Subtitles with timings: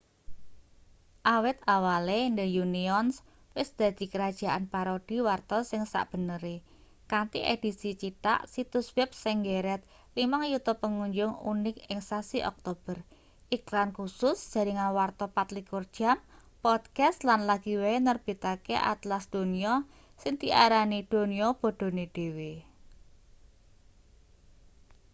[1.35, 3.07] awit awale the onion
[3.57, 6.55] wis dadi kerajaan parodi warta sing sakbenere
[7.11, 9.81] kanthi edisi cithak situs web sing nggeret
[10.19, 12.97] 5.000.000 pengunjung unik ing sasi oktober
[13.55, 16.17] iklan kusus jaringan warta 24 jam
[16.65, 19.73] podcast lan lagi wae nerbitake atlas donya
[20.21, 22.51] sing diarani donya bodhone dhewe